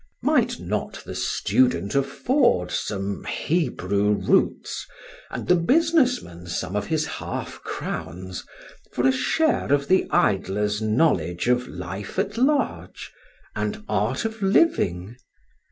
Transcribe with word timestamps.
Might 0.23 0.59
not 0.59 0.93
the 1.05 1.13
student 1.13 1.93
afford 1.93 2.71
some 2.71 3.23
Hebrew 3.25 4.13
roots, 4.13 4.87
and 5.29 5.47
the 5.47 5.55
business 5.55 6.23
man 6.23 6.47
some 6.47 6.75
of 6.75 6.87
his 6.87 7.05
half 7.05 7.61
crowns, 7.63 8.43
for 8.91 9.05
a 9.07 9.11
share 9.11 9.71
of 9.71 9.87
the 9.89 10.07
idler's 10.09 10.81
knowledge 10.81 11.47
of 11.47 11.67
life 11.67 12.17
at 12.17 12.35
large, 12.35 13.11
and 13.55 13.83
Art 13.87 14.25
of 14.25 14.41
Living? 14.41 15.17